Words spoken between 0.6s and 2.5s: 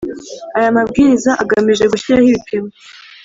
mabwiriza agamije gushyiraho